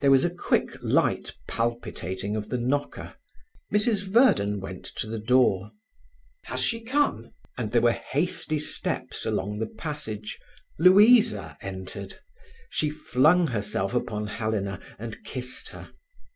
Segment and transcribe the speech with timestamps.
[0.00, 3.14] There was a quick, light palpitating of the knocker.
[3.72, 5.70] Mrs Verden went to the door.
[6.46, 10.40] "Has she come?" And there were hasty steps along the passage.
[10.76, 12.18] Louisa entered.
[12.68, 15.92] She flung herself upon Helena and kissed her.